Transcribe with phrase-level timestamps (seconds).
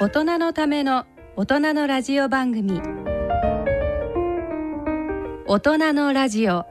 [0.00, 2.80] 大人のための大人のラジオ番組。
[5.44, 6.66] 大人のラジオ。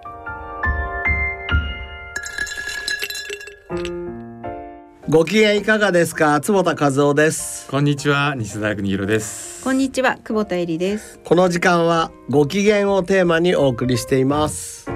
[5.10, 6.40] ご機嫌いかがですか？
[6.40, 7.70] 坪田和夫です。
[7.70, 9.62] こんにちは西田邦弘です。
[9.62, 11.20] こんにちは久保田恵里です。
[11.26, 14.90] この時間はご機嫌をテーマにお送りしています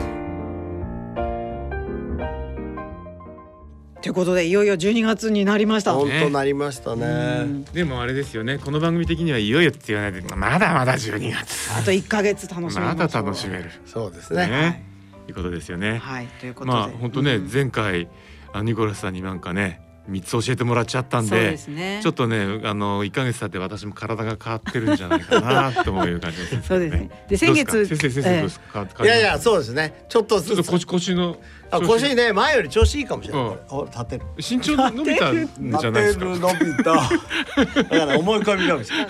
[4.02, 5.94] ということでいよいよ12月になりました。
[5.94, 7.64] 本当なりましたね。
[7.72, 8.58] でもあれですよね。
[8.58, 10.22] この番組的にはいよいよって言わないで。
[10.36, 11.72] まだまだ12月。
[11.78, 13.70] あと1ヶ月楽しみまだ楽しめる。
[13.86, 14.48] そうですね。
[14.48, 14.84] ね。
[15.28, 16.00] いうことですよね。
[16.00, 16.28] はい。
[16.40, 16.78] ということで。
[16.78, 17.50] まあ本当ねうん。
[17.52, 18.08] 前回
[18.54, 22.00] あニコラスさんになんかね三つ教えてもらっちゃったんでね。
[22.02, 26.64] ちょっとねあの一ヶ月経って私も体が変わってるんじゃないかなと思う感じですね。
[26.68, 27.10] そうですね。
[27.30, 30.06] で先月先生先生どうですか変わいやいやそうですね。
[30.10, 31.38] ちょっとちょっと腰腰の
[31.70, 33.86] あ腰ね前より調子いいかもしれない、うん。
[33.86, 34.26] 立てる。
[34.38, 35.48] 身長伸びたん
[35.80, 36.26] じゃないですか？
[36.26, 36.94] 立てる伸びた。
[37.84, 39.08] だから思い込みかもしれない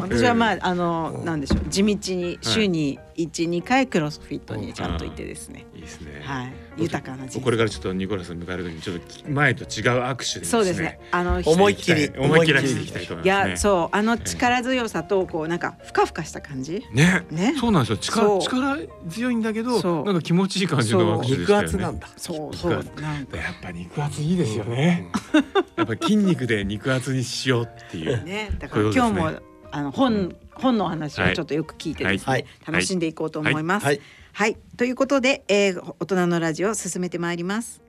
[0.00, 5.66] 私はまああのなんでしょう地道に週に一二回クロスフィットにちゃんと行ってですね。
[5.74, 5.78] い。
[5.78, 6.22] いですね。
[6.24, 6.52] はい。
[6.76, 7.44] 豊かな人生。
[7.44, 10.44] これからちょっとニコラスさん迎える時にちょっと前と違う握手でですね。
[10.44, 11.00] そうですね。
[11.10, 13.50] あの思いっきり思いっきりしていきたいと思いいますね。
[13.50, 16.84] やそうあの力強さとこうなんかふかふかした感じ。
[16.92, 17.26] ね。
[17.30, 17.54] ね。
[17.58, 17.98] そうなんですよ。
[17.98, 20.04] 力力強いんだけどそう。
[20.04, 21.66] なんか気持ちいい感じの握手でしたよね。
[21.66, 22.08] 肉厚なんだ。
[22.16, 22.80] そうそうな
[23.20, 23.36] んか。
[23.36, 25.08] やっぱ肉厚いいですよね、
[25.76, 28.24] やっぱ筋肉で肉厚にしようっていう。
[28.24, 28.50] ね。
[28.58, 32.46] だから今日もあの本本の話をちょっとよく聞いてですね、はい。
[32.66, 33.86] 楽しんでいこうと思います。
[33.86, 34.00] はい。
[34.34, 37.82] はい、ということで、えー、大人のラジオを進めてまいります。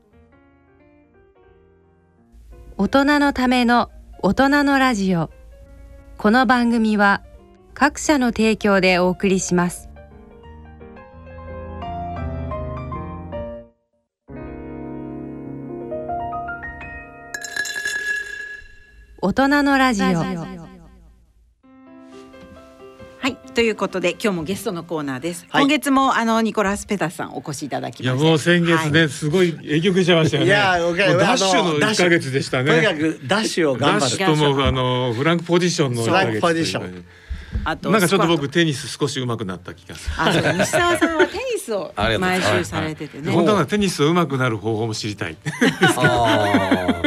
[2.77, 5.29] 大人のための大人のラジオ。
[6.17, 7.21] この番組は
[7.73, 9.89] 各社の提供でお送りします。
[19.21, 20.62] 大人のラジオ
[23.23, 25.45] はい、ということで今日もゲストのコーナーです。
[25.47, 25.63] はい。
[25.63, 28.15] 今月もあのニコラスペタスさんお越しいただきいや。
[28.15, 29.09] もう先月ね、はい。
[29.09, 30.47] すごい影響受けちゃいましたよね。
[30.49, 32.69] いやダッシュのあのダッシュ1ヶ月でしたね。
[32.69, 37.05] とにかくダッシュを頑ダッシ張るュともうあのフランクポジションのフランクポジション
[37.63, 40.15] あとなんかちょっと僕テニス少し上手くなった気がする。
[40.15, 40.21] ト。
[40.21, 43.31] あ、そう西澤さんはテニスを 毎週されててね。
[43.31, 45.37] 本当はテニス上手くなる方法も知りたい。
[45.97, 47.01] あ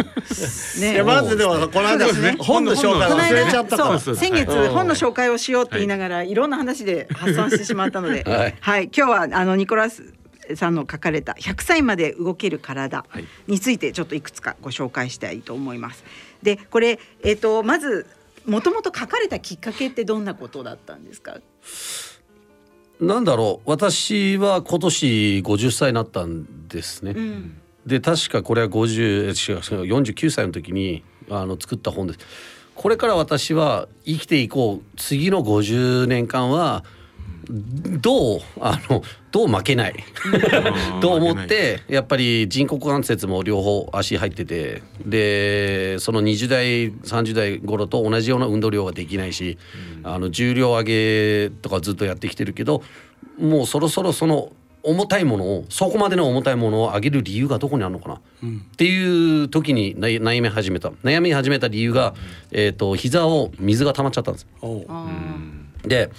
[0.80, 1.02] ね。
[1.02, 3.98] まずでもこの間ね本の紹介忘れちゃ間ったから。
[3.98, 4.68] そう先月はい。
[4.68, 6.34] 本の紹介をしようって言いながらい。
[6.34, 8.54] ろんな話で発散してしまったので、はい。
[8.60, 10.14] はい、今日はあのニコラス
[10.54, 13.24] さんの書かれた100歳まで動ける体はい。
[13.46, 16.04] についてちょっといくつかご紹介したいと思います。
[16.42, 18.06] でこれ、えっとまず
[18.46, 21.38] もともと書かれたきっかけってどんなことだったんですか？
[23.00, 27.10] なんだろう私は今年50歳になったんですね。
[27.10, 32.20] うん、で確かこれは50え違う違う49歳の時にあの作った本です。
[32.74, 36.84] これから私は生きていこう次の50年間は
[37.48, 39.94] どうあのどう負けない。
[41.00, 49.58] と思ってやっぱり人工股関節も両方足入っててでその20代30代頃と同じような運動量ができないし、
[50.02, 52.82] あの重量上げとかずっとやってきてるけど
[53.38, 54.52] もうそろそろその
[54.82, 58.20] 重たいものをそこまでの重たいものを上げる理由がどこにあるのかな、っ
[58.76, 60.90] ていう時に悩悩み始めた。
[61.02, 62.14] 悩み始めた理由が、
[62.52, 64.46] えー、と膝を水が溜まっちゃったんです。
[65.88, 66.10] で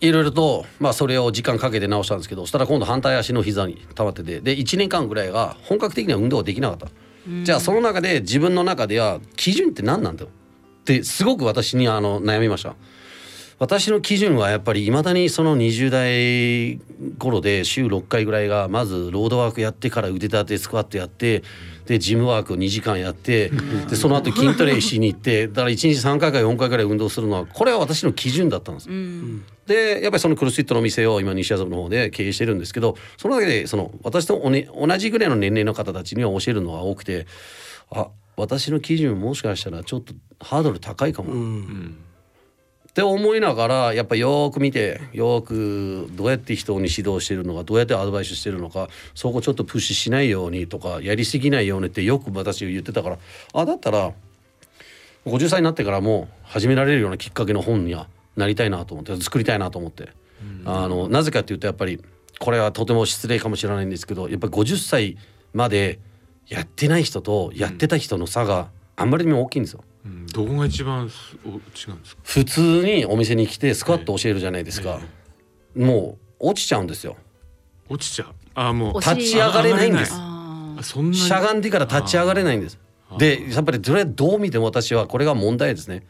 [0.00, 6.88] いろいろと、まあ、それを時間かけて直したんですけどそしたら今度反対足の膝に溜まっててで1年間ぐらいが本格的な運動ができなかった、
[7.44, 10.28] じゃあその中で自分の中では基準って何なんだよ？
[10.28, 12.74] ってすごく私にあの悩みました。
[13.58, 16.78] 私の基準はやっぱりいまだにその20代
[17.16, 21.42] 頃で週6回ぐらいがまずロードワークやってから腕立てスクワットやって
[21.86, 23.50] でジムワークを2時間やって
[23.88, 28.90] でその後筋トレしに行ってだから1日3回か4回ぐらい運動するのはこれは私の基準だったんです。
[28.90, 29.44] うん。
[29.66, 37.26] でやっぱりそのクロスフィットの店を今西麻布の方で経営してるんですけどその中でその私とお、ね、同じぐらいの年齢の方たちには教えるのが多くて
[37.90, 41.98] あ私の基準もしかしたらちょっとハードル高いかも、うん
[42.96, 53.18] って思いながらやっぱよーく見てよーくどうやって人に指導してるのかどうやってアドバイスしてるのかそこちょっとプッシュしないようにとかやりすぎないようにってよく私言ってたから
[53.52, 54.12] あだったら
[55.26, 60.08] 50歳になってからも始められるようなきっかけの本にはなりたいなと思って作りたいなと思って、
[60.64, 62.02] あのなぜかっていうとやっぱり
[62.38, 65.18] これはとても失礼かもしれないんですけどやっぱり50歳
[65.52, 65.98] まで
[66.48, 69.84] やってない人とやってた人の差があんまりにも大きいんですよ。
[69.90, 69.95] うん
[70.32, 71.10] どこが一番違うんで
[71.74, 71.94] すか？
[72.22, 75.00] 普通にお店に来てスクワット教えるじゃないですか、
[75.74, 77.16] もう落ちちゃうんですよ。
[77.88, 78.28] 落ちちゃう。
[78.54, 79.00] あもう。
[79.00, 80.12] 立ち上がれないんです。
[80.14, 81.16] ああそんなに？
[81.16, 82.78] しゃがんでから立ち上がれないんです
[83.18, 86.04] でやっぱりそれどう見ても私はこれが問題ですね。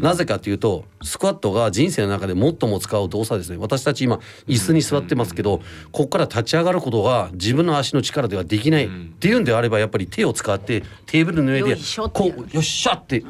[0.00, 3.58] なぜかというとスクワットが人生の中で最も使う動作ですね。
[3.58, 5.58] 私たち今椅子に座ってますけど、
[5.92, 8.86] ここから立ち上がることが自分の足の力ではできない。
[8.86, 11.76] っていうんであればやっぱり手を使ってテーブルの上で
[12.14, 13.22] こうよっしゃって。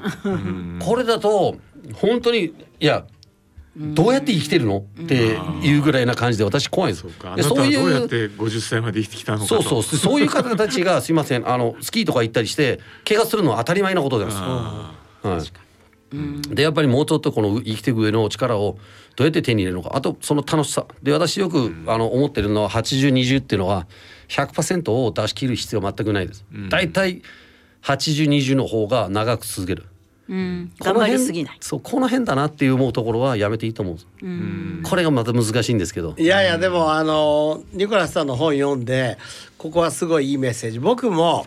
[0.80, 1.56] これだと
[1.94, 3.04] 本当にいや
[3.78, 4.84] どうやって生きてるの？
[5.02, 5.14] って
[5.62, 9.62] いうぐらいな感じで私怖いんですそうかあでなたはどうやっいうて50歳まで生きてきたのかと。
[9.62, 9.98] そうそう。
[9.98, 11.48] そういう方たちがすいません。
[11.48, 14.36] あのスキーとか行ったりして怪我するのは当たり前なことです。
[14.36, 18.78] あはい、でやっぱりもうちょっとこの生きていく上の力を
[19.16, 19.90] どうやって手に入れるのか。
[19.94, 20.86] あとその楽しさ。
[21.02, 23.86] で私よくあの思ってるのは8020っていうのは
[24.28, 26.44] 100%を出し切る必要は全くないです。
[26.68, 27.22] だいたい
[27.82, 29.84] 8020の方が長く続ける。
[30.28, 31.56] うん、この頑張り辺すぎない。
[31.60, 34.90] そうこの辺だなっていう思うところはやめていいと思うんです。
[34.90, 36.14] これがまた難しいんですけど。
[36.18, 39.16] いやいやでもあのニコラスさんの本読んで
[39.56, 41.46] ここはすごいいいメッセージ僕も、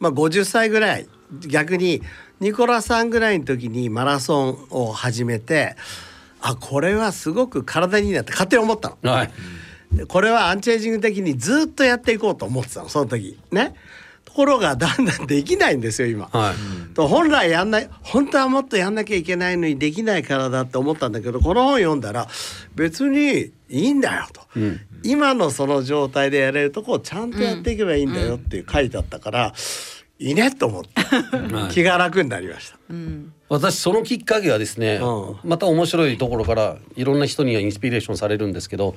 [0.00, 1.08] まあ、50歳ぐらい
[1.46, 2.02] 逆に
[2.40, 5.76] ニコラさんぐらいの時にマラソンを始めて
[6.40, 9.12] あこれはすごく体にいいなって勝手に思ったの。
[9.12, 9.30] はい。
[9.92, 13.74] でこれはアンチエイジング的にずっとやっていこうと思ってたのその時ね。
[14.38, 16.28] ところがだんだんできないんですよ今。
[16.32, 16.94] はい。
[16.94, 22.28] と本来やんない本当はもっとやんなきゃいけないのにできないからだって思ったんだけどこの本読んだら
[22.76, 24.42] 別にいいんだよと、
[25.02, 29.52] 今のその状態でやれるとこをちゃんとやっていけばいいんだよっていう書いてあったから、
[30.20, 32.78] いいねと思ってはい気が楽になりました。
[33.48, 38.94] 私そのきっかけはですね、うまた面白いところからいろんな人にはインスピレーションされるんですけど、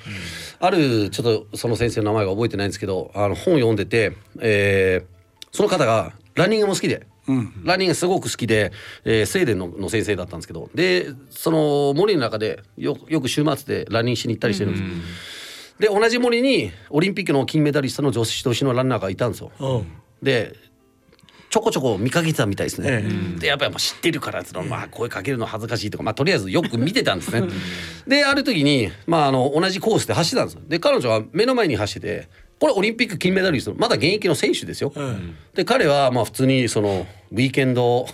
[0.60, 5.11] あるちょっとその先生の名前が覚えてないんですけどあの本を読んでて、えー
[5.52, 7.08] その方がランニングも好きで。
[7.64, 8.72] ランニングすごく好きで、
[9.06, 19.52] えースウェーデンのの先生だったんですけどでその森の中でよよく週末でランニングしに行ったりしてるんです、で同じ森にオリンピックの金メダリストの女子同士のランナーがいたんですよ。
[19.60, 19.88] うん
[20.22, 20.56] で
[21.52, 23.04] ちょこちょこ見かけてたみたいですね。
[23.04, 27.46] えでやっぱりまあ知ってるからそのまあ声かけるの恥ずかしいとかまあとりあえずよく見てたんですね。
[28.08, 30.62] である時にまああの同じコースで走ってたんですよ。
[30.66, 32.30] で彼女は目の前に走ってて
[32.62, 34.94] これオリンピック金メダリストまだ現役の選手ですよ。
[35.56, 38.06] で彼はまあ普通にそのウィーケンド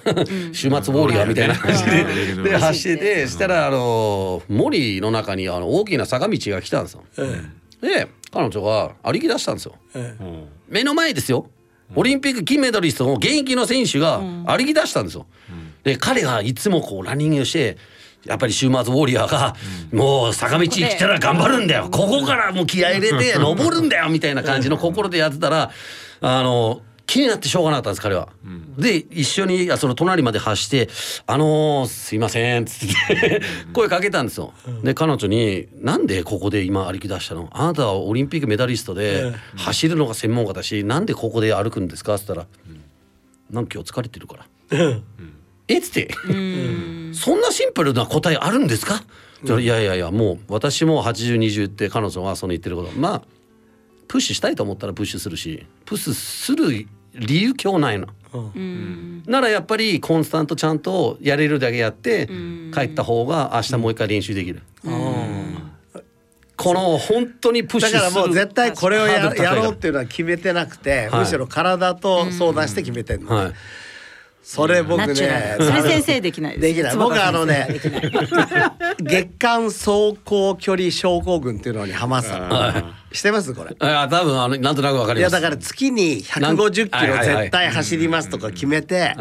[0.53, 2.01] 週末ウォーリアーみたいな感じで
[2.31, 7.03] うんで走っててしたらあの森の中にあの大きな坂道が来たんですよ。
[7.81, 9.75] で彼女が歩き出したんですよ。
[9.95, 11.49] うん目の前ですよ。
[11.93, 15.25] オリンピック金メダリストの現役の選手が歩き出したんですよ。
[15.83, 17.75] で彼がいつもこうランニングをして
[18.27, 19.55] やっぱり週末ウォーリアーが
[19.91, 21.89] もう坂道来たら頑張るんだよ。
[21.89, 25.71] ここからもう気合い入れて登るんだよみたいな感じの心でやってたら
[26.21, 28.27] あの気になってしょうがなかったんです彼は。
[28.77, 30.89] で一緒にあその隣まで走って
[31.25, 33.41] 「あのーすいません」っつって
[33.73, 34.53] 声かけたんですよ。
[34.83, 37.49] で彼女に「なんでここで今歩き出したの？
[37.53, 42.45] あなたはオリンピックメダリストで走るのが専門家だしなんでここで歩くんですか?」っつったら
[43.49, 44.45] 「なんか今日疲れてるから」
[45.69, 45.77] え？
[45.77, 46.09] っつって
[47.13, 49.03] そんなシンプルな答えあるんですか、
[49.43, 52.91] いやいやいやもう私も8020って彼女はその言ってること。
[52.97, 53.21] まあ
[54.07, 58.07] プッシュしたいと思ったらプッシュするしプッシュする理由今日ないの。
[59.25, 62.27] ならやっぱりコンスタントちゃんとやれるだけやって
[62.73, 64.61] 帰った方が明日もう一回練習できる。
[66.55, 69.29] この本当にプッシュするだからもう絶対これをやろ
[69.69, 71.19] うっていうのは決めてなくて、はい。
[71.21, 73.53] むしろ体と相談して決めてるの、はい
[74.49, 75.21] それ僕ねそ
[75.61, 76.73] れ先生できないです。
[76.73, 76.95] できない。
[76.95, 77.67] 僕はあのね
[78.97, 82.47] 月間走行距離症候群っていうのにハマってたの。
[82.49, 83.75] あしてますこれ？
[83.79, 85.31] あ多分あのなんとなくわかります。
[85.31, 89.17] いやだから月に150キロ絶対走りますとか決めて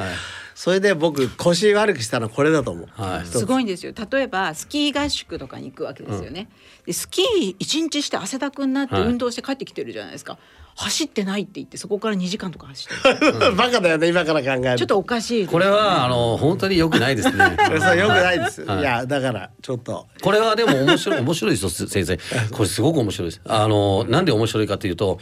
[0.56, 3.26] それで僕腰悪くしたのこれだと思う、はい。
[3.26, 3.92] すごいんですよ。
[4.10, 6.48] 例えばスキー合宿とかに行くわけですよね、
[6.86, 9.04] でスキー一日して汗だくになってはい。
[9.04, 10.38] 運動して帰ってきてるじゃないですか、
[10.76, 13.52] 走ってないって言ってそこから2時間とか走ってる。
[13.54, 17.36] バカだよね今から考えるちょっとおかしいこれはあの本当に良くないですね。
[17.78, 18.80] そうよくないです、はい。
[18.80, 20.06] い、やだからちょっと。
[20.22, 22.16] これはでも面白い面白いですよ先生。
[22.50, 23.42] これすごく面白いです。
[23.44, 25.20] あのなんで面白いかというと、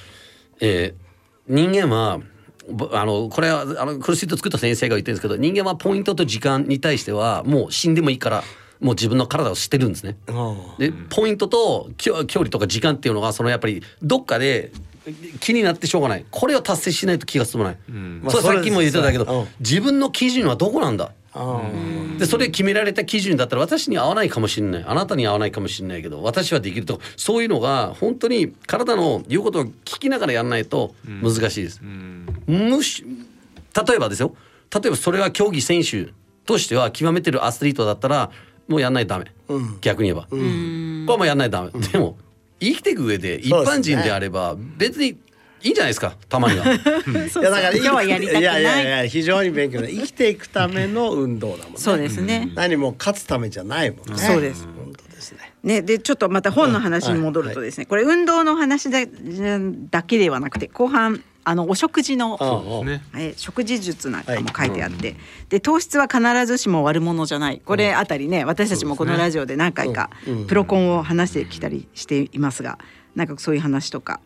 [0.61, 1.05] えー
[1.47, 2.25] 人間はぼ
[2.93, 8.43] あのこれはあのクルシット作った先生が言ってるんですけど人間はポイントと時間に対してはもう死んでもいいから
[8.81, 10.17] もう自分の体を知ってるんですね。
[10.79, 14.73] でポイントと距離とか時間っていうのがそのやっぱりどっかで
[15.41, 16.25] 気になってしょうがない。
[16.31, 21.13] これを達成しないと気が済まない、まあそれさっきも言ってたけど、自分の基準はどこなんだ？
[21.37, 24.85] うんでそれ決められた基準だったら私に合わないかもしれない。
[24.87, 31.83] あなたに合わないかもしれないけど私はできるとそういうのが本当に体の言うことを聞きながらやらないと難しいです。
[32.47, 33.05] むし
[33.87, 34.35] 例えばですよ。
[34.75, 36.13] 例えばそれは競技選手
[36.47, 38.31] としては極めてるアスリートだったら
[38.69, 39.27] もうやんないとダメ、
[39.81, 42.17] 逆に言えば、これはもうやんないとダメ、でも
[42.61, 45.19] 生きていく上で一般人であれば別に
[45.63, 46.17] いいんじゃないですか？
[46.29, 46.65] たまには。
[47.31, 48.43] そういやだから今日はやりたくない。
[48.43, 51.79] やいやいや非常に勉強だ生きていくための運動だもんね。
[51.79, 54.19] そうですね、何も勝つためじゃないもんね。
[54.19, 54.65] そうです。
[54.65, 55.39] 本当ですね。
[55.63, 58.99] ね、でちょっとまた本の話に戻るとですね、これ運動の話だ
[59.91, 62.87] だけではなくて後半あのお食事のうんうん。
[62.87, 63.03] ね。
[63.15, 65.17] えー食事術なんかも書いてあって、
[65.49, 67.61] で糖質は必ずしも悪者じゃない。
[67.65, 70.11] これあたりね私たちもこのラジオで何回か
[70.49, 72.79] プロコンを話してきたりしていますが
[73.15, 74.21] なんかそういう話とか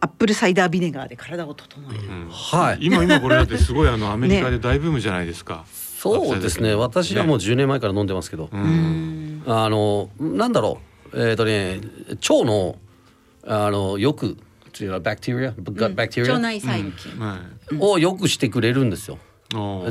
[0.00, 2.78] アップルサイダービネガーで体を整える、はい。
[2.80, 5.64] 今今これだってすごいあの アメリカで大ブームじゃないですか。
[5.70, 6.74] そうですね。
[6.74, 9.42] 私はもう10年前から飲んでますけど、うん。
[9.46, 10.78] あのなんだろ
[11.12, 11.28] う。
[11.28, 12.76] えっ、とね腸の
[13.46, 14.36] あのよく
[14.78, 17.38] 違うバクテリアガバクテリア腸内細菌、は
[17.70, 17.76] い。
[17.78, 19.18] をよくしてくれるんですよ。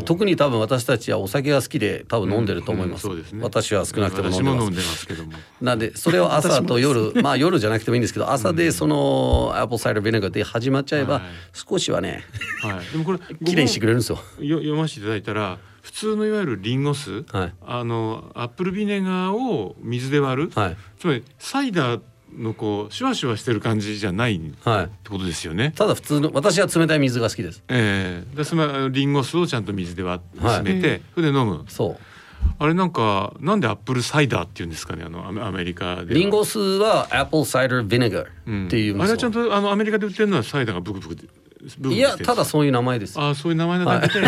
[0.05, 3.43] 特に多分私たちはお酒が好きで多分飲んでると思います,、うんうんそうですね。
[3.43, 5.07] 私は少なくとも飲んでます。
[5.07, 5.33] けども。
[5.61, 11.23] なんでそれを朝と夜まあ夜じゃなくてもいいんですけど朝でそのアップルサイダービネガーで始まっちゃえばはい。
[11.53, 12.23] 少しはね
[12.61, 12.91] はい。
[12.91, 14.19] でもこれ綺麗にしてくれるんですよ。
[14.39, 17.53] よ読ませていただいたら普通のいわゆるリンゴ酢、はい。
[17.65, 20.77] あのアップルビネガーを水で割る、はい。
[20.99, 22.01] つまりサイダー
[22.37, 24.85] のこうシュワシュワしてる感じじゃないっはい。
[25.03, 25.73] てことですよね。
[25.75, 27.63] ただ普通の私は冷たい水が好きです。
[27.67, 28.35] ええ。
[28.35, 30.59] でそのリンゴ酢をちゃんと水で割ってはい。
[30.61, 31.65] 薄めて、それで飲む。
[31.67, 31.97] そう。
[32.57, 36.19] あれなんかなんで apple cider って言うんですかねあのアメリカでは。
[36.19, 39.01] リンゴ酢は apple cider vinegar っていうん。
[39.01, 44.25] あれはちゃんとあのアメリカで売ってるのはサイダーがブクブクブクブクいやただそういう名前ですあそういう名前のだけで、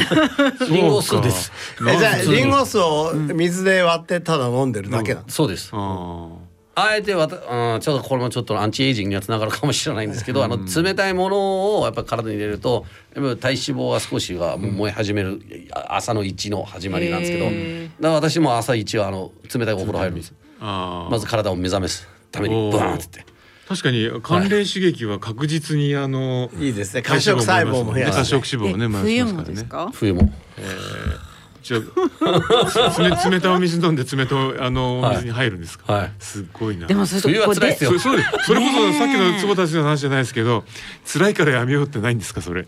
[0.70, 6.30] リンゴ酢ですじゃリンゴ酢を水で割ってただ飲んでるだけなのそうですあ
[6.76, 20.34] あえてわた、うん、ちょっとこれもちょっとアンチエイジングにはつながるかもしれないんですけど、あの冷たいものをやっぱ体に入れるとやっぱ体脂肪は少しは燃え始める、あ朝の1の始まりなんですけどだへから私も朝1はあの冷たいお風呂入るんです。
[20.60, 23.06] あまず体を目覚めすためにブワーンって。
[23.06, 23.34] って
[23.68, 27.02] 確かに寒冷刺激は確実にあのいいですね。
[27.02, 29.50] 過食細胞も増や過して食脂肪をね燃冬やしますからね。
[29.50, 30.32] もですか冬も
[31.64, 36.12] じゃあ冷冷たいお水飲んで冷たいあのお水に入るんですか、はい。
[36.20, 36.88] すごいな。
[36.88, 37.92] でもそれはここで辛いですよ。
[37.98, 40.66] そそれこそさっきの坪田先生の話じゃないですけど
[41.06, 42.68] 辛いからやめようってないんですかそれ？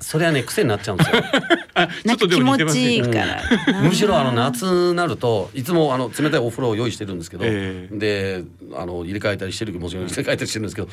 [0.00, 1.22] それはね癖になっちゃうんですよ。
[1.74, 2.82] あちょっとでなんか気持も似てますね。
[2.82, 8.44] ちいいから、むしろあの夏になるといつもあの冷たいお風呂を用意してるんですけど、えで
[8.74, 10.88] あの入れ替えたりしてるもちろん入れ替えたりしてるんですけど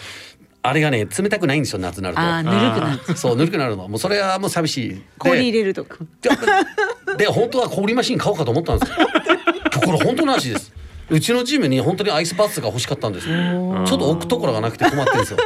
[0.68, 2.22] あれがね冷たくないんですよ夏になると。
[2.22, 3.88] あーぬるくなっちゃうそうぬるくなるの。
[3.88, 4.90] もうそれはもう寂しい。
[4.90, 5.98] で氷入れるとか。
[7.16, 8.98] でで本当は氷マシン買おうかと思ったんですよ。
[9.86, 10.74] これ本当の話です。
[11.10, 13.34] うちのジムに本当にアイスパーツが欲しかったんですよ。
[13.88, 15.38] ちょっと置くところがなくて困ってるんですよ。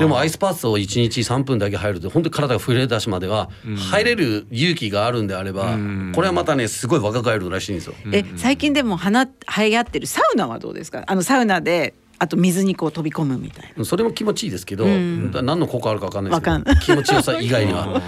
[0.00, 3.48] でもアイスパーツを1日3分だけ入ると本当に体が震え出しまでは
[3.92, 6.10] 入れる勇気があるんであればん。
[6.16, 7.94] これはまたねすごい若返るらしいんですよ。
[8.12, 9.30] え最近でも花流
[9.70, 11.04] 行ってるサウナはどうですか？
[11.06, 13.84] あのサウナであと水にこう飛び込むみたいな。
[13.84, 15.30] それも気持ちいいですけど、ん。
[15.30, 18.00] だ何の効果あるかわかんないですけど気持ちよさ以外には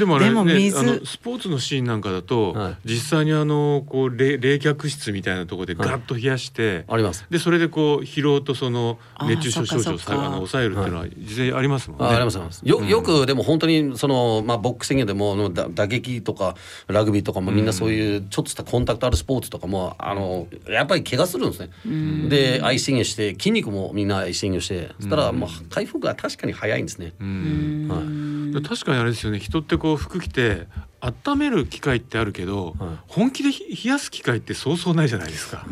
[0.00, 2.76] でもあれね水あのスポーツのシーンなんかだと、はい。
[2.86, 7.26] 実際にあのこう冷冷却室みたいなところでガッと冷やして、あります。
[7.28, 12.06] でそれでこう疲労とその熱中症症状をあの抑えるっていうのは実際ありますもんね。
[12.06, 12.62] あありますあります。
[12.64, 22.28] よよくでも本当にその、まあ、ボックシングでもだ打撃とかラグビーとかもみんなそういうちょっとしたコンタクトあるスポーツとかもあのやっぱり怪我するんですね。
[22.28, 27.12] でアイシングして筋肉もみんなアイシングしてそしたらもう回復が確かに早いんですね。
[27.20, 27.88] うん。
[27.88, 29.38] はい確かにあれですよね。
[29.38, 30.66] 人ってこう服着て
[31.00, 32.88] 温める機会ってあるけど、はい。
[33.08, 35.64] 本気でひ冷やす機会ってそうそうないじゃないですか、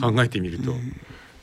[0.00, 0.74] 考えてみると。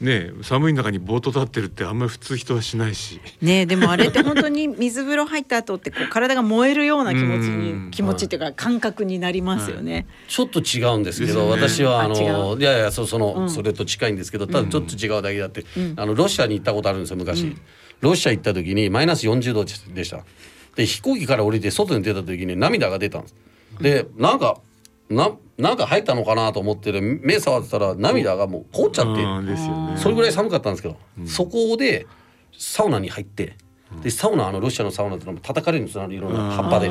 [0.01, 3.21] ねえ寒い中にぼーっと立ってるってあんまり普通人はしないし。
[3.41, 10.07] ねえでもあれって本当に水風呂入った後ってこう 体が燃えるような気持ちうんに気持ちっていうか感覚になりますよね。
[10.27, 12.59] ちょっと違うんですけど、ね私はあのう？
[12.59, 13.49] いやいやそその、うん。
[13.49, 15.63] それと近いんですけどただちょっと違うだけだって、
[15.95, 17.55] あのロシアに行ったことあるんですよ昔、
[18.01, 20.25] ロシア行った時にマイナス40度でした
[20.75, 23.35] で飛行機から降りて外に出た時に涙が出たんです
[23.79, 24.59] でなんか
[25.09, 29.97] ななんか入ったのかなと思って目触ってたら涙がもう凍っちゃって、うんですよね。
[29.97, 32.07] それぐらい寒かったんですけど、そこで
[32.57, 33.55] サウナに入って
[34.01, 36.89] でサウナあのロシアのサウナってのも叩かれるんですよいろんな葉っぱで。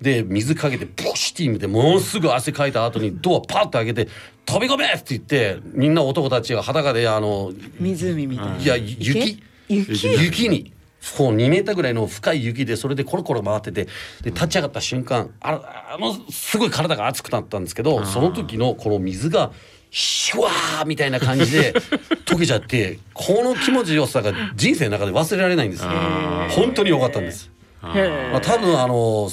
[0.00, 4.08] で水かけてポシティームでものすぐ汗かいた後にドアパッと開けて
[4.44, 8.56] 「飛び込め!」って言ってみんな男たちが裸であの湖みたいな。
[8.56, 9.42] いや雪？
[9.68, 10.22] 雪？
[10.24, 10.72] 雪に
[11.16, 13.84] こう2メーターぐらいの深い雪でそれでコロコロ回ってて
[14.22, 19.52] で立ち上がった瞬間ああのすごい体が熱くなったんですけどその時のこの水が
[19.90, 21.72] シュワーみたいな感じで
[22.26, 25.90] 溶けちゃってこの気持ちよさが人生の中で忘れられないんですよ。
[26.50, 27.50] 本当に良かったんです。
[28.32, 29.30] まあ、多分あの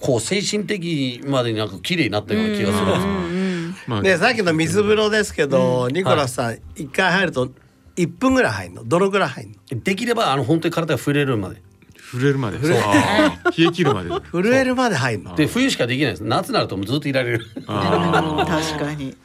[0.00, 3.86] こう精神的までになんか綺麗になったような気がするんですよ。
[3.88, 7.50] まあでさっきの水風呂ですけど、ニコラスさん一回入ると
[7.96, 8.84] 1分ぐらい入るの？
[8.84, 9.82] どのぐらい入るの？
[9.82, 11.62] できればあの本当に体が触れるまで。
[11.98, 12.58] 震えるまで。
[12.58, 14.10] 冷え切るまで。
[14.30, 15.34] 震えるまで入るの？
[15.34, 16.24] で冬しかできないです。
[16.24, 17.46] 夏になるともうずっといられる。
[17.66, 19.16] あ確かに。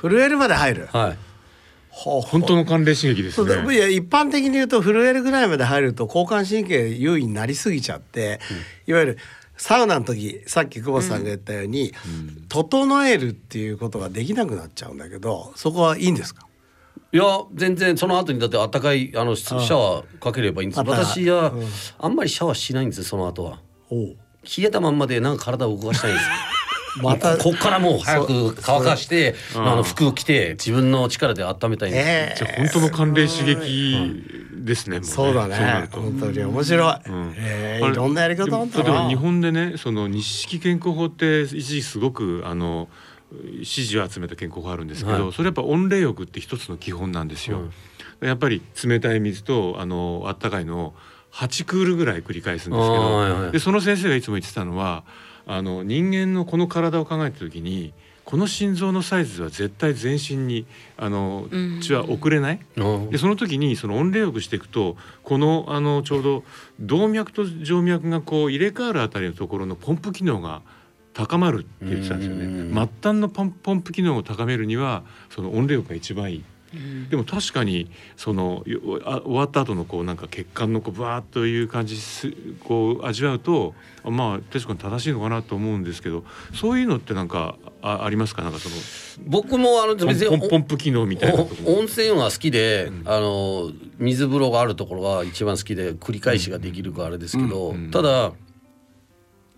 [0.00, 0.88] 震えるまで入る？
[0.92, 1.18] はい。
[1.94, 3.74] ほうー本当の寒冷刺激ですね。
[3.74, 8.40] いや一般的に言うと震えるぐらいまで入ると交感神経優位になりすぎちゃって、
[8.86, 9.18] いわゆる
[9.58, 11.92] サウナの時さっき久保田さんが言ったように、
[12.48, 16.46] 整えるっていうことができなくなっちゃうんだけどそこはいいんですか？
[17.12, 20.78] いや全然その後にだってあったかいあのシャワーかければいいんです。
[20.80, 21.66] 私は、うん。
[21.98, 23.60] あんまりシャワーしないんですよその後は。
[23.90, 24.16] 冷
[24.64, 26.26] えたまんまでなんか体を動かしたいんです。
[27.02, 32.34] またこっからもう早く乾かしてそうあの服を着て自分の力で温めたいんです、ええ。
[32.36, 37.34] じゃあ本当の寒冷刺激ですねもそうだなね本当に面白い、ん。
[37.36, 38.84] えーいろんなやり方あんだな。
[38.84, 42.88] でも例えば日本でねその日式健康法って一時すごくあの
[43.62, 45.32] 支持を集めた健康法あるんですけど、はい。
[45.32, 47.70] それやっぱ温冷浴って一つの基本なんですよ。
[48.20, 50.94] やっぱり冷たい水とあのあったかいのを
[51.32, 53.52] 8クールぐらい繰り返すんですけど、はいはい。
[53.52, 55.04] でその先生がいつも言ってたのは
[55.46, 57.92] あの人間のこの体を考えた時に
[58.24, 61.48] この心臓のサイズは絶対全身にあの
[61.82, 62.60] 血は送れない。
[62.76, 66.44] うんでその時にその温冷浴していくとこのあのちょうど
[66.78, 70.62] 動脈と静脈がこう入れ替わるあたりのところのポンプ機能が
[71.14, 72.44] 高まるって言ってたんですよね。
[72.44, 76.44] うん末端のポンポンプ機能を高めるにはその温冷浴が一番いい。
[77.10, 82.32] でも確かにその終わった後のこうなんか血管のこうバーッという感じす
[82.64, 88.40] こう味わうとあまあ確かに正しいのかなと思うんですけどそういうのってなんかあありますか？
[88.40, 88.74] なんかその
[89.26, 98.32] 僕もあの別にポンポンプ機能みたいな温泉は好きで、あの水風呂があるところが一番好きで繰り返しができるからあれですけど、うんただ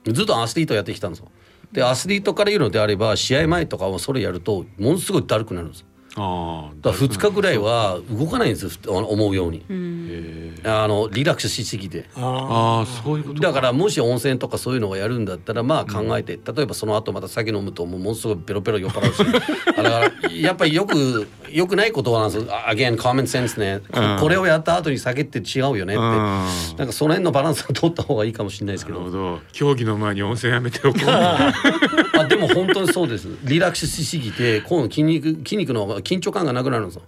[0.06, 1.28] ずっとアスリートやってきたんですよ。
[1.74, 5.84] でアスリートから言うのであれば試合前とかもそれやるとものすごいだるくなるんです。
[6.16, 12.04] ああだから2日ぐらいは動かないんですよ思うように、へえあのリラックスしすぎて。
[12.14, 19.22] ああそういうことだからもし温泉とかそういうのをやるんだったらまあ考えて、例えばその後また酒飲むともうものすごいペロペロ酔っ払うし
[19.77, 22.50] あだからやっぱりよくよくないことなんですよ。
[22.68, 24.20] again common sense ね、うん。
[24.20, 25.98] これをやった後に酒って違うよねって、うん。
[26.00, 29.00] なんかその辺のバランスを取った方がいいかもしれないですけど。
[29.00, 29.40] なるほど。
[29.53, 31.05] 競技の前に温泉やめておこう
[32.18, 33.29] あでも本当にそうです。
[33.44, 37.03] リラックスしすぎて今度筋肉筋肉の緊張感がなくなるんですよ。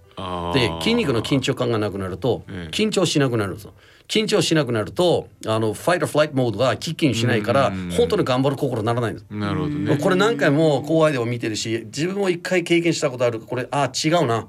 [0.53, 2.71] で筋肉の緊張感がなくなるとええ。
[2.71, 3.73] 緊張しなくなるんですよ。
[4.07, 9.97] 緊張しなくなるとあのファイトフライトモードがキッキンしないからうん本当に頑張る心にならないんですなるほどね。
[9.97, 14.47] これ何回も後輩でも見てるし自分も一回経験したことあるこれあ違うな。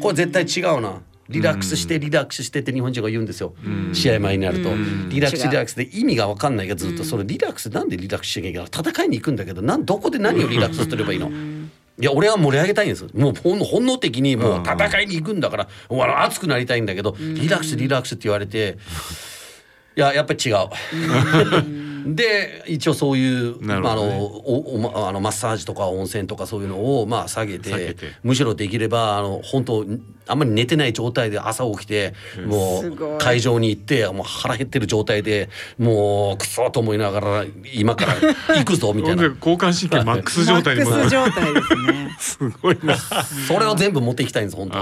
[0.00, 3.54] これ絶対違うなリラックスしてリラックスしてって日本人が言うんですよ。
[3.92, 4.70] 試合前になると。
[5.08, 11.30] リラックスリラックスで意味が分かんないがずっとそれリラックスなんでリラックスしなきゃいけないの戦いに行くんだけどなんどこで何をリラックスすればいいの？
[11.30, 15.68] いや俺は盛り上げたいんですもう本本能的にもう戦いに行くんだから
[16.24, 18.78] 熱くなりたいんだけどリラックスリラックスって言われて
[19.96, 21.83] いややっぱり違う。
[22.04, 23.80] で一応そういう、ね。
[23.80, 28.12] まああのおおまあのマッサージとか温泉とかそういうのをまあ下げて下げて。
[28.22, 29.86] むしろできればあの本当
[30.26, 32.14] あんまり寝てない状態で朝起きて
[32.46, 38.14] もう会場に行ってもう腹減ってる状態でもうクソと思いながら今から
[38.56, 39.24] 行くぞみたいな。
[39.44, 42.16] 交感神経マックス状態にもマックス状態ですね。
[42.18, 42.96] すごいな。
[42.96, 44.76] それを全部持っていきたいんです本当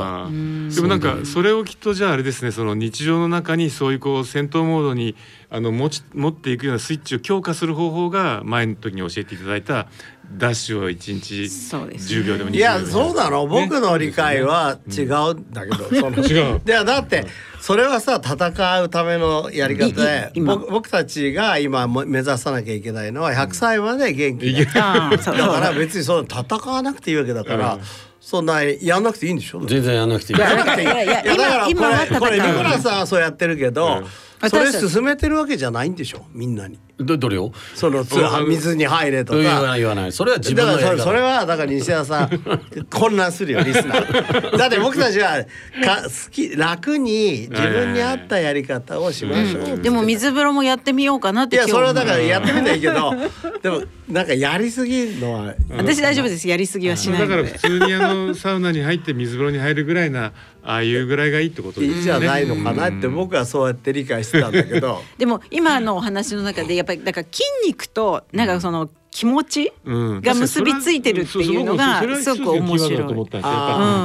[0.74, 5.16] でもなんかそれをきっとじゃああれですねその日常の中にそういうこう戦闘モードに
[5.54, 9.86] あの持ち持っていくようなスイッチを強化する方法が前の時に教えていただいた
[10.34, 13.46] ダッシュを1日そうです10秒でも20秒いやでもそうなの。
[13.46, 16.16] 僕の理解は違うんだけど、その。
[16.24, 17.26] 違ういやだって
[17.60, 25.36] それはさ戦うためのやり方で僕僕たちが今も目指さなきゃいけないのは100歳まで元気で、ああそう。
[25.36, 27.78] だから別にそう戦わなくていいわけだから、
[28.22, 29.60] そんなやんなくていいんでしょ？
[29.66, 30.38] 全然やんなくていい。
[30.38, 30.46] いい。
[30.46, 34.06] いやいやいやだから今これこれ戦うニコラさんはそうやってるけど、うん
[34.48, 36.24] それ進めてるわけじゃないんでしょ？
[36.33, 36.78] みんなに。
[36.98, 37.52] どどれを？
[37.74, 38.14] そのつ
[38.48, 39.38] 水に入れとか。
[39.38, 40.12] 言わない言わない。
[40.12, 41.05] それは自分だからのやり方。
[41.05, 42.40] それそれはだから西田さん
[42.90, 44.57] 混乱するよリスナー。
[44.59, 45.44] だって僕たちは
[45.85, 49.78] か好き楽に自分に合ったやり方をしましょう。
[49.78, 53.14] でも水風呂もやってみようかなっていやそれはだからやってみないいけど、
[53.62, 55.55] でもなんかやりすぎるのは。
[55.70, 56.48] 私大丈夫です。
[56.48, 60.33] やりすぎはしないだから普通にあのサウナに入って水風呂に入るぐらいな
[60.64, 61.94] ああいうぐらいがいいってことですね。
[61.94, 65.02] いいんじゃないのかなって僕はそうやって理解してたんだけど。
[65.18, 70.20] でも今のお話の中でやっぱりだから筋肉となんかその気持ちうん。
[70.22, 73.10] が結びついてるっていうのがすごく面白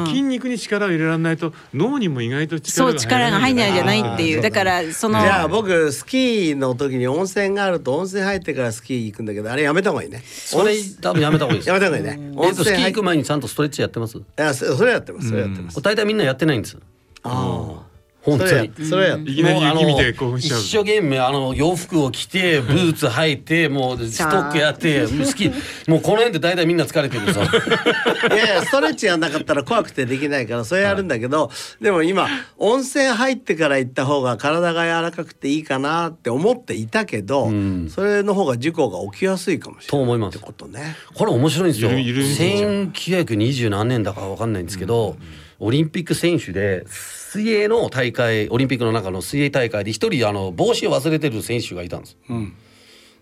[0.05, 0.07] い。
[0.07, 4.41] 筋肉に力を入れられないと脳にも意外とそう力が入んないじゃないっていう。
[4.41, 10.21] だからそのじゃあ僕スキーの時に温泉があると温泉入ってからスキー行くんだけどあれやめた方がいいね。
[10.25, 12.33] それ多分やめた方がいいですやめた方がいいね。
[12.35, 14.17] 温えっとスキー入っ行く前にちゃんとストレッチやってます？
[14.17, 15.81] いやそそれやってますそれやってます。
[15.81, 16.77] 大体みんなやってないんです。
[17.23, 17.85] あ本
[18.27, 18.85] 本当に。
[18.85, 25.47] それやいきなり雪見て興奮しちゃう一生懸命あの洋服を着てブーツ履いてもうストックやって 好き。
[25.89, 37.89] もうこの辺で大体みんな疲れてるさいやいやストレッチがなかったら怖くてできないからそれやるんだけど、でも今温泉入ってから行った方が体が柔らかくていいかなって思っていたけど、ん。
[37.89, 39.89] それの方が事故が起きやすいかもしれない。
[39.89, 40.37] と思います。
[40.37, 40.95] ってことね。
[41.15, 41.91] これ面白いんですよ。
[41.91, 42.27] ゆるゆる。
[42.27, 45.15] みたいな1920何年だかわかんないんですけど、
[45.60, 52.17] オリンピック選手で水泳の大会オリンピックの中の水泳大会で一人あの帽子を忘れてる選手がいたんです、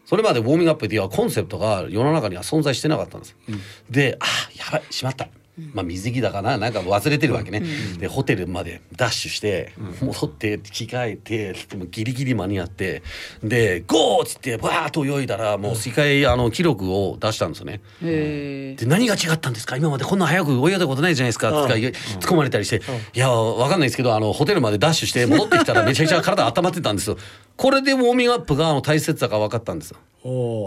[0.05, 3.35] それまでウォーミングアップではコンセプトが世の中には存在してなかったんです、
[3.89, 4.25] であ
[4.57, 5.27] やばいしまった
[5.73, 7.63] まあ水着だかななんか忘れてるわけね、
[7.99, 11.55] でホテルまでダッシュして、戻って着替えて
[11.91, 13.03] ギリギリ間に合って
[13.43, 17.81] でゴーっつってバーッと泳いだらもう世界あの記録を出したんですよね。
[18.03, 19.77] へで何が違ったんですか？
[19.77, 20.05] 今まで。
[20.05, 22.81] こんな早く泳いだことないじゃないですか」とか突っ込まれたりして
[23.15, 27.17] 「いやわかんないですけどあのホテルまでダッシュして戻ってきたらめちゃくちゃ体温まってたんですよ」
[27.57, 29.97] これでウォーミングアップが大切さが分かったんですよ。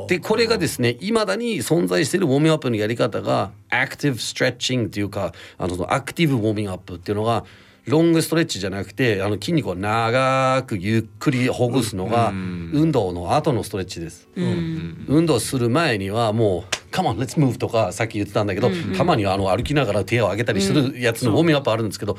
[0.09, 7.45] でこれがですねいまだに存在しているウォーミングアップのやり方がアクティブストレッチングっていうかあのアクティブウォーミングアップっていうのが
[7.87, 14.29] ロングストレッチじゃなくてあの筋肉を長くゆっくりほぐすのが運動の後のストレッチです。
[14.37, 22.17] 運動する前にはもう「Come on let's move」とかさっき言ってたんだけど、たまにはあの歩きながら手を上げたりするやつのウォーミングアップあるんですけど、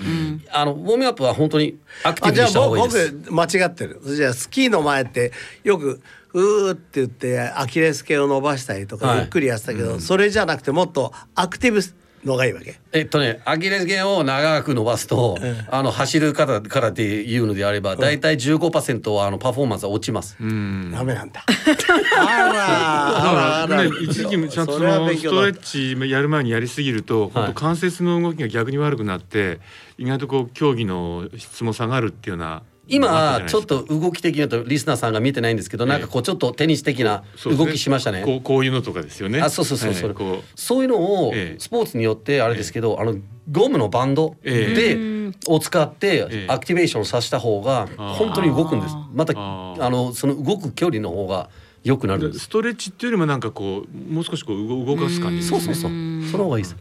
[0.51, 3.11] あのウォーミングアップは本当にアクティブにしたあじゃあ僕方がいいです。
[3.13, 5.31] 僕間違ってるじゃあスキーの前って
[5.63, 6.01] よく
[6.33, 9.17] うーって言ってアキレス腱を伸ばしたりとかはい。
[9.19, 11.81] ゆっくりやってたけど、それじゃなくてもっとアクティブ
[12.23, 12.79] のがいいわけ？
[12.91, 15.37] えっとね、アキレス腱を長く伸ばすと、
[15.69, 20.35] あの走る方からでいうのであれば、だいたい15%はあのパフォーマンスは落ちます。
[20.39, 20.91] うん。
[20.91, 21.43] ダメなんだ。
[22.17, 29.59] あらあらね、一時期ちゃんとストレッチやる前にやりすぎると、本当関節の動きが逆に悪くなって
[29.97, 38.23] 意外とこう競技の質も下がるっていうような今ちょっとと動き的にとリスナーさんが見てないんですけど、なんかこうちょっとテニス的な動きしましたね。
[38.25, 39.41] こうこういうのとかですよね。
[39.41, 40.13] あそうそうそう、はいそれ。
[40.13, 41.59] こそういうのをええ。
[41.59, 43.15] スポーツによってあれですけど、あの
[43.51, 46.45] ゴムのバンドえで、を使ってええ。
[46.49, 48.95] アクティベーションさせた方が本当に動くんです。
[49.13, 51.49] またあのその動く距離の方が
[51.83, 52.45] 良くなるんです。
[52.45, 55.59] ストレッチっていうよりもなんかこうもう少しこう動動かす感じですね。
[55.59, 55.91] そうそうそう。
[56.31, 56.75] その方がいいです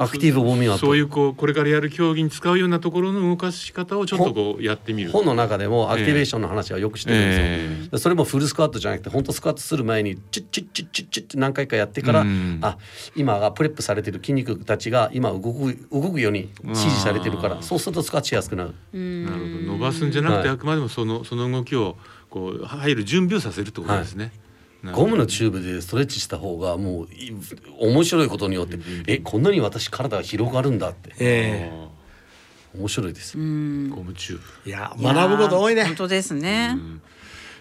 [0.00, 5.10] active warming そういうこうこれからやる競技に使うようなところの動かし方をちょっとこうやってみる。
[5.10, 12.78] 本の中でも activation の話はよくしてるんですよ、えでそれもフルスクワットじゃなくて本当スクワットする前にチュッチュッチュッチュッチュッって何回かやってから、うんあ
[13.14, 21.96] 今が prep されてる筋肉たちが今動く動くように指示されてるからそうするとスクワットしやすくなるなるほど伸ばすんじゃなくて、はいあくまでもそのその動きを
[22.30, 24.49] こう入る準備をさせるってことですね、なるほど
[24.92, 27.32] ゴムのチューブでストレッチした方がもうい
[27.78, 31.12] 面白いことによってえこんなに私体が広がるんだって。
[31.18, 31.70] え
[32.72, 34.44] 面白いです、ゴムチューブ。
[34.66, 35.84] えいや学ぶこと多いね。
[35.84, 35.96] 本。
[35.96, 36.78] 当ですね。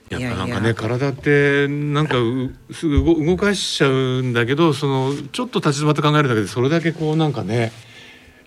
[0.09, 7.71] やっぱなんかね体ってなんかうすぐ動動かしちゃうんだけどそのちょっと立ち止まって考えるだけでそれだけこうなんかね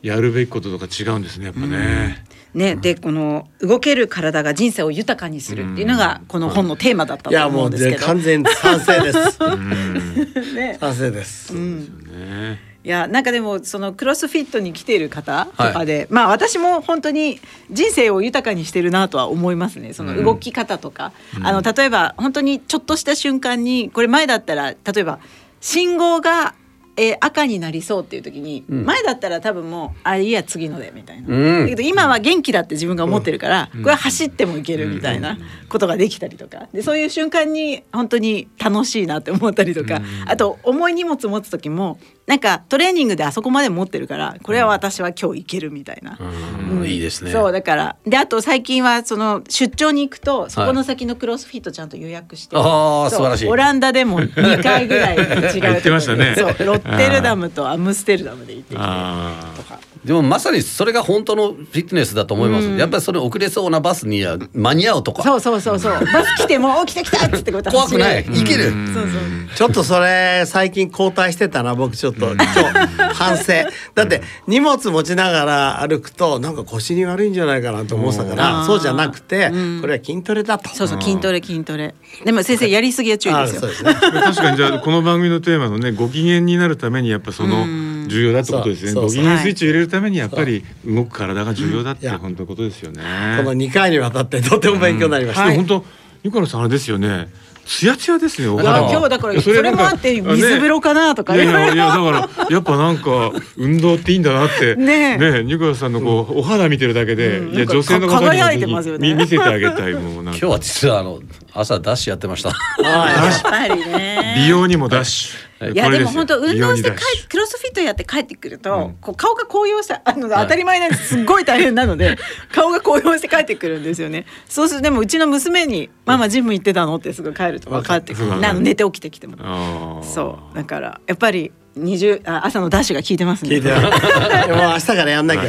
[0.03, 2.25] やるべきこととか違うんですねやっぱね。
[2.55, 8.07] ね、でこの動ける体が人生を豊かにするっていうのがこの本のテーマだったといやもう思うんですけど。
[8.07, 9.39] 完全に賛成です。
[9.41, 10.55] うん。
[10.55, 11.55] ね、賛成です。
[11.55, 12.73] ね。
[12.85, 19.93] いやなんかでもそのクロスフィットに来ている方とかで、まあ私も本当に人生を豊かにしてるなとは思いますね。
[19.93, 21.13] その動き方とか、
[21.43, 25.21] あの例えば本当にちょっとした瞬間にこれ前だったら例えば
[25.61, 26.57] 信号が、
[26.97, 31.65] えー赤になりそうっていう時に、前だったら多分もうあいいや次のでみたいな、うん。
[31.65, 36.69] だけど今は元気だって自分が思ってるから、これは走ってもいけるみたいなことができたりとか。
[36.73, 46.19] でそういう瞬間に本当に楽しいなって思ったりとか、あと重い荷物持つ時もなんかトレーニングであそこまで持ってるからこれは私は今日いけるみたいな。
[46.21, 46.87] うん。
[46.87, 47.33] いいですね。
[47.33, 47.97] そうだから。
[48.07, 53.49] であと最近はその出張に行くとそこの先のクロスフィットちゃんと予約して、あーそう素晴らしい。
[53.49, 55.61] オランダでも2回ぐらい違うところで。
[55.61, 56.35] 言ってましたね。
[56.37, 65.23] そうロッテルダムとアムステルダムで行ってきてあとかでもまさにそれが本当のフィットネスだと思います、やっぱりそれ遅れそうなバスには間に合うとか。
[65.23, 65.93] そうそうそうそう。
[66.13, 68.21] バス来ても「お来た来た!」っつってこうやって怖くない？
[68.21, 69.13] いける、そうそう。
[69.55, 72.33] ちょっとそれ最近交代してたな僕ちょっと。
[72.33, 73.53] 今日反省。
[73.95, 80.69] だって荷物持ちながら歩くとなんか腰に悪いんじゃないかなと思ってたからそうじゃなくてこれは筋トレだと。
[80.71, 81.95] そうそう筋トレ筋トレ。
[82.25, 83.63] でも先生やりすぎは注意ですよ。
[83.85, 87.67] 確かにじゃあこの番組のテーマのねご機嫌になるためにやっぱその
[88.09, 88.93] 重要だってことですね。
[88.93, 89.25] そうそうそう。
[89.25, 93.03] ご機嫌スイッチを入れるためにやっぱり動く体が重要だっていや本当のことですよね。
[93.39, 95.85] この2回にわたってとても勉強になりました、本当
[96.25, 97.29] ニコラさんあれですよね。
[97.65, 101.37] ツヤツヤですね今日だからそれもあって水風呂かなとか。
[101.37, 104.75] いやいやいやだからやっぱなんか運動っていいんだなって。
[104.77, 105.45] ねえ。
[105.45, 107.55] ニコラスさんのこうお肌見てるだけで、うん。
[107.55, 109.13] いや女性の方にも輝いてますよね。
[109.13, 110.39] 見見せてあげたいもうなんか。
[110.39, 111.21] 今日は実はあの
[111.55, 112.51] 朝ダッシュやってました。
[112.83, 114.35] やっぱりね。
[114.37, 115.73] 美容にもダッシュ。
[115.73, 115.77] い。
[115.77, 116.91] やでも本当運動して
[117.29, 118.95] クロスフィットやって帰ってくると、うん。
[119.01, 121.09] こう顔が高揚したあの、当たり前なんです。
[121.09, 122.17] すっごい大変なので
[122.53, 124.27] 顔が高揚して帰ってくるんですよね。
[124.49, 128.41] そうするとでもうちの娘に「ママジム行ってたの?」ってすぐ帰ると分かってくる。
[128.41, 130.03] なの寝て起きてきても。
[130.03, 130.57] そう。
[130.57, 133.51] だからやっぱり20あ朝のダッシュが効いてますね。
[133.51, 134.47] 聞いてない。
[134.47, 135.43] で も明日からやんなきゃ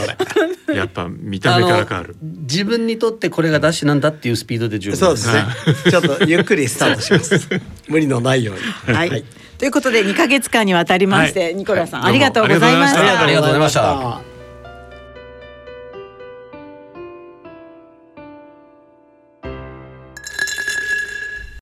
[0.67, 0.77] 俺。
[0.77, 2.15] やっぱ見た目から変わる。
[2.21, 4.97] 自分にとってこれがダッシュなんだっていうスピードで十分。
[4.97, 5.45] そうですね。
[5.89, 7.47] ちょっとゆっくりスタートします。
[7.87, 8.53] 無理のないよ
[8.87, 8.95] うに。
[8.95, 9.23] はい、
[9.57, 11.55] ということで2か月間にわたりまして、はい。
[11.55, 12.99] ニコラさん、ありがとうございました。
[12.99, 14.32] ありがとうございました。